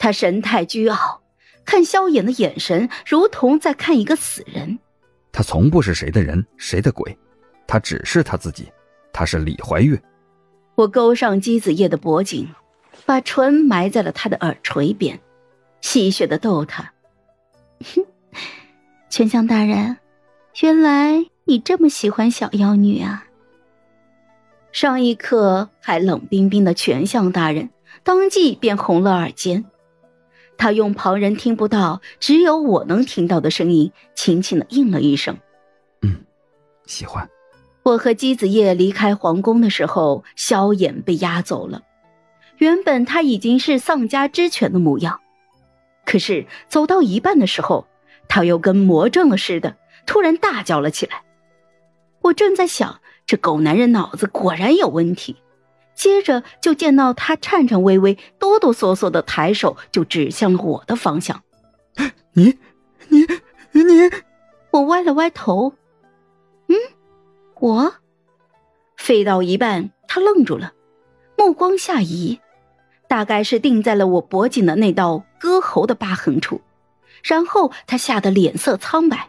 [0.00, 1.20] 他神态倨傲，
[1.66, 4.78] 看萧衍的眼神如同在看一个死人。
[5.30, 7.16] 他从不是谁的人，谁的鬼，
[7.66, 8.66] 他只是他自己。
[9.12, 10.00] 他是李怀月。
[10.74, 12.48] 我勾上姬子夜的脖颈，
[13.04, 15.20] 把唇埋在了他的耳垂边，
[15.82, 16.92] 戏谑的逗他
[17.94, 18.06] ：“哼，
[19.10, 19.98] 权相大人，
[20.62, 23.26] 原来你这么喜欢小妖女啊！”
[24.72, 27.68] 上一刻还冷冰冰的权相大人，
[28.02, 29.66] 当即便红了耳尖。
[30.60, 35.38] 他用旁人听不到、只有我能听到的声音，轻轻的应了一声
[36.02, 36.26] ：“嗯，
[36.84, 37.26] 喜欢。”
[37.82, 41.80] 我和姬子夜离开皇宫的时候，萧衍被押走了。
[42.58, 45.22] 原本他已经是丧家之犬的模样，
[46.04, 47.86] 可是走到一半的时候，
[48.28, 51.22] 他又跟魔怔了似的，突然大叫了起来。
[52.20, 55.36] 我正在想，这狗男人脑子果然有问题。
[56.00, 61.42] 接着就见到他颤颤巍巍、哆哆嗦嗦的抬手，就指向了我的方向。
[62.32, 62.56] 你，
[63.08, 63.26] 你，
[63.72, 64.10] 你！
[64.70, 65.74] 我歪了歪头，
[66.68, 66.76] 嗯。
[67.56, 67.92] 我
[68.96, 70.72] 飞到一半，他愣住了，
[71.36, 72.40] 目光下移，
[73.06, 76.62] 大概是定在了我脖颈的那道割喉的疤痕处，
[77.22, 79.28] 然后他吓得脸色苍白。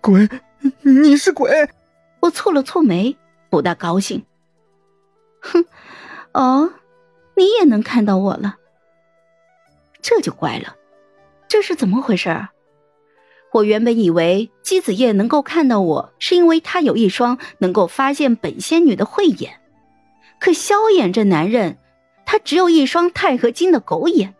[0.00, 0.28] 鬼，
[0.82, 1.50] 你是鬼？
[2.20, 3.16] 我蹙了蹙眉，
[3.50, 4.24] 不大高兴。
[5.44, 5.64] 哼，
[6.32, 6.72] 哦，
[7.36, 8.56] 你也能看到我了，
[10.00, 10.76] 这就怪了，
[11.46, 12.50] 这是怎么回事啊？
[13.52, 19.60] 我原本以为姬子夜能够看到我，是因为他有一双能够发现本仙女的慧眼，
[20.40, 21.78] 可萧衍这男人，
[22.26, 24.34] 他只有一双钛合金的狗眼，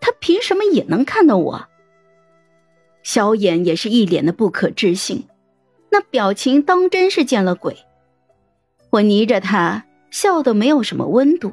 [0.00, 1.68] 他凭什么也能看到我？
[3.04, 5.28] 萧衍也是一脸的不可置信，
[5.90, 7.76] 那表情当真是见了鬼。
[8.90, 11.52] 我睨着他，笑得没有什么温度，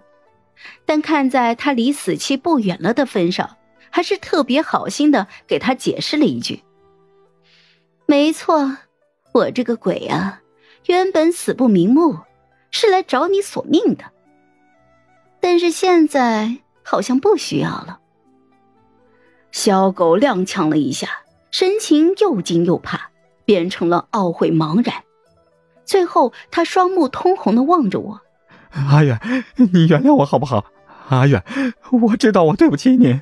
[0.85, 3.57] 但看在他离死期不远了的份上，
[3.89, 6.63] 还是特别好心的给他解释了一句。
[8.05, 8.77] 没错，
[9.33, 10.41] 我这个鬼啊，
[10.85, 12.19] 原本死不瞑目，
[12.71, 14.05] 是来找你索命的。
[15.41, 17.99] 但是现在好像不需要了。
[19.51, 21.09] 小狗踉跄了一下，
[21.51, 23.11] 神情又惊又怕，
[23.43, 25.03] 变成了懊悔茫然。
[25.83, 28.21] 最后，他双目通红的望着我
[28.73, 29.19] ：“阿远，
[29.55, 30.65] 你原谅我好不好？
[31.09, 31.43] 阿远，
[31.91, 33.21] 我知道我对不起你。”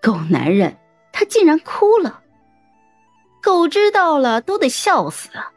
[0.00, 0.78] 狗男人。
[1.14, 2.22] 他竟然哭了，
[3.42, 5.52] 狗知道了都得笑死啊！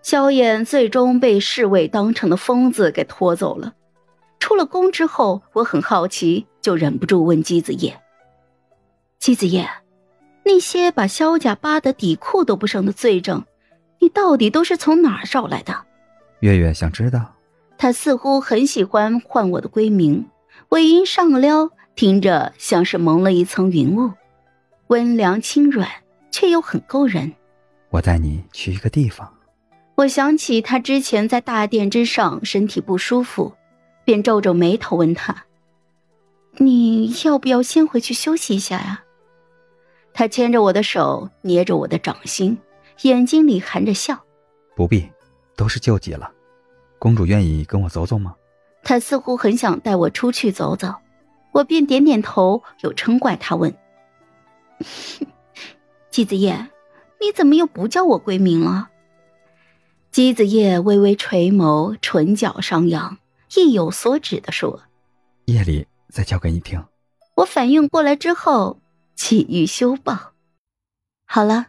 [0.00, 3.74] 萧衍最终被侍卫当成了疯子给拖走了。
[4.40, 8.00] 出了宫之后，我很好奇，就忍不住问姬子夜
[9.20, 9.68] ：“姬子夜，
[10.42, 13.44] 那些把萧家扒得底裤都不剩的罪证，
[13.98, 15.74] 你到底都是从哪儿找来的？”
[16.40, 17.34] 月月想知道。
[17.76, 20.26] 他似乎很喜欢唤我的闺名，
[20.70, 21.70] 尾音上撩。
[21.94, 24.12] 听着像是蒙了一层云雾，
[24.86, 25.88] 温凉轻软，
[26.30, 27.32] 却又很勾人。
[27.90, 29.34] 我带你去一个地方。
[29.96, 33.52] 我想起他之前在大殿之上身体不舒服，
[34.04, 35.44] 便皱皱眉头问他
[36.58, 39.02] ：“你要不要先回去休息一下呀？”
[40.14, 42.56] 他牵着我的手，捏着我的掌心，
[43.02, 44.24] 眼睛里含着笑
[44.74, 45.08] ：“不必，
[45.56, 46.32] 都是救急了。
[46.98, 48.34] 公主愿意跟我走走吗？”
[48.82, 50.94] 他似乎很想带我出去走走。
[51.52, 53.74] 我便点点头，又嗔怪他问
[56.10, 56.70] ：“姬子夜，
[57.20, 58.90] 你怎么又不叫我闺名了？”
[60.10, 63.18] 姬子夜微微垂眸，唇角上扬，
[63.56, 64.82] 意有所指的说
[65.46, 66.82] ：“夜里再叫给你听。”
[67.36, 68.80] 我反应过来之后，
[69.14, 70.32] 起欲修报。
[71.24, 71.68] 好了，